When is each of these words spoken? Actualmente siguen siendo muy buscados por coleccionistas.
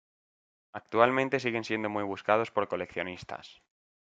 Actualmente 0.73 1.39
siguen 1.39 1.63
siendo 1.63 1.87
muy 1.87 2.03
buscados 2.03 2.49
por 2.49 2.67
coleccionistas. 2.67 3.61